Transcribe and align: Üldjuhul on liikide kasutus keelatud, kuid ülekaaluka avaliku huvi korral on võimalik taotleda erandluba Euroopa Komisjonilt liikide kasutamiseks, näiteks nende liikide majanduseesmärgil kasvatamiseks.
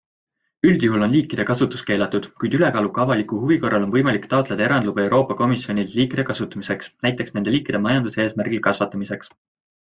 Üldjuhul 0.67 1.03
on 1.07 1.11
liikide 1.15 1.43
kasutus 1.49 1.83
keelatud, 1.89 2.25
kuid 2.43 2.55
ülekaaluka 2.59 3.03
avaliku 3.03 3.41
huvi 3.43 3.57
korral 3.65 3.85
on 3.89 3.93
võimalik 3.97 4.25
taotleda 4.33 4.65
erandluba 4.69 5.05
Euroopa 5.05 5.37
Komisjonilt 5.43 5.95
liikide 6.01 6.27
kasutamiseks, 6.31 6.91
näiteks 7.09 7.37
nende 7.39 7.55
liikide 7.59 7.85
majanduseesmärgil 7.87 8.67
kasvatamiseks. 8.71 9.33